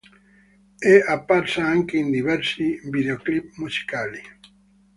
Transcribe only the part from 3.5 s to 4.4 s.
musicali.